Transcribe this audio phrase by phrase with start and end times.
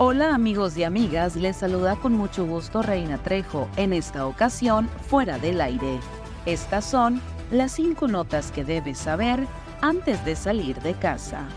[0.00, 5.40] Hola amigos y amigas, les saluda con mucho gusto Reina Trejo, en esta ocasión fuera
[5.40, 5.98] del aire.
[6.46, 9.44] Estas son las cinco notas que debes saber
[9.80, 11.48] antes de salir de casa.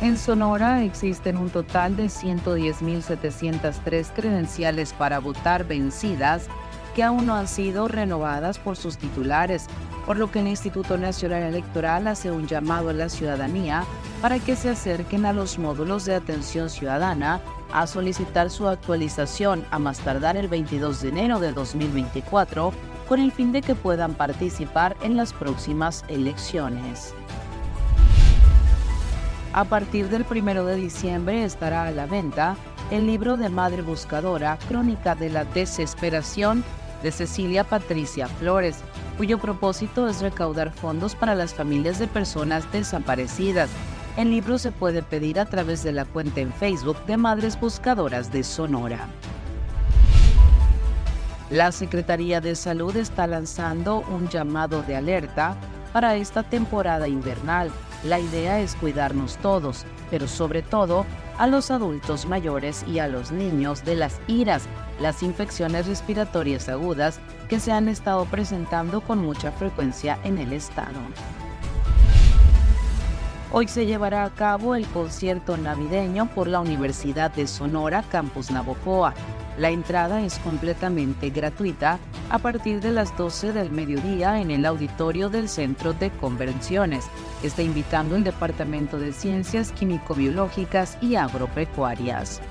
[0.00, 6.46] En Sonora existen un total de 110.703 credenciales para votar vencidas
[6.96, 9.66] que aún no han sido renovadas por sus titulares,
[10.06, 13.84] por lo que el Instituto Nacional Electoral hace un llamado a la ciudadanía
[14.22, 19.78] para que se acerquen a los módulos de atención ciudadana a solicitar su actualización a
[19.78, 22.72] más tardar el 22 de enero de 2024
[23.06, 27.12] con el fin de que puedan participar en las próximas elecciones.
[29.52, 32.56] A partir del 1 de diciembre estará a la venta
[32.90, 36.64] el libro de Madre Buscadora, Crónica de la Desesperación
[37.02, 38.78] de Cecilia Patricia Flores,
[39.16, 43.70] cuyo propósito es recaudar fondos para las familias de personas desaparecidas.
[44.16, 48.32] El libro se puede pedir a través de la cuenta en Facebook de Madres Buscadoras
[48.32, 49.08] de Sonora.
[51.50, 55.56] La Secretaría de Salud está lanzando un llamado de alerta
[55.92, 57.70] para esta temporada invernal.
[58.04, 61.06] La idea es cuidarnos todos, pero sobre todo
[61.38, 64.64] a los adultos mayores y a los niños de las iras,
[65.00, 70.98] las infecciones respiratorias agudas que se han estado presentando con mucha frecuencia en el estado.
[73.52, 79.14] Hoy se llevará a cabo el concierto navideño por la Universidad de Sonora Campus Navojoa.
[79.56, 85.30] La entrada es completamente gratuita a partir de las 12 del mediodía en el auditorio
[85.30, 87.06] del Centro de Convenciones.
[87.42, 92.42] Está invitando el Departamento de Ciencias Químico-Biológicas y Agropecuarias.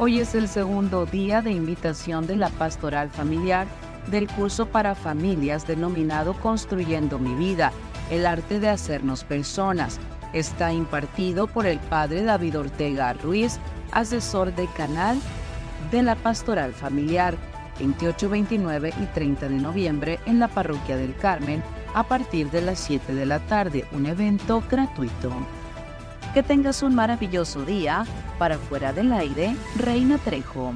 [0.00, 3.66] Hoy es el segundo día de invitación de la pastoral familiar
[4.08, 7.72] del curso para familias denominado Construyendo mi vida,
[8.08, 9.98] el arte de hacernos personas.
[10.32, 13.58] Está impartido por el padre David Ortega Ruiz,
[13.90, 15.18] asesor de canal
[15.90, 17.36] de la pastoral familiar,
[17.80, 21.60] 28, 29 y 30 de noviembre en la parroquia del Carmen
[21.92, 25.32] a partir de las 7 de la tarde, un evento gratuito.
[26.34, 28.04] Que tengas un maravilloso día.
[28.38, 30.74] Para fuera del aire, Reina Trejo.